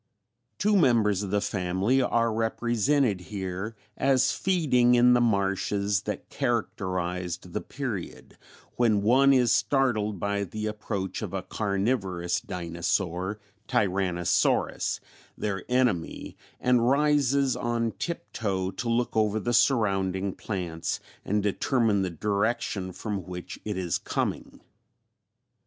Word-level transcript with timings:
Two 0.57 0.75
members 0.75 1.21
of 1.21 1.29
the 1.29 1.41
family 1.41 2.01
are 2.01 2.33
represented 2.33 3.19
here 3.21 3.75
as 3.95 4.31
feeding 4.31 4.95
in 4.95 5.13
the 5.13 5.21
marshes 5.21 6.01
that 6.09 6.27
characterized 6.31 7.53
the 7.53 7.61
period, 7.61 8.35
when 8.77 9.03
one 9.03 9.31
is 9.31 9.51
startled 9.51 10.19
by 10.19 10.43
the 10.43 10.65
approach 10.65 11.21
of 11.21 11.35
a 11.35 11.43
carnivorous 11.43 12.41
dinosaur, 12.41 13.39
Tyrannosaurus, 13.67 14.99
their 15.37 15.63
enemy, 15.69 16.35
and 16.59 16.89
rises 16.89 17.55
on 17.55 17.91
tiptoe 17.99 18.71
to 18.71 18.89
look 18.89 19.15
over 19.15 19.39
the 19.39 19.53
surrounding 19.53 20.33
plants 20.33 20.99
and 21.23 21.43
determine 21.43 22.01
the 22.01 22.09
direction 22.09 22.91
from 22.91 23.21
which 23.21 23.59
it 23.63 23.77
is 23.77 23.99
coming. 23.99 24.61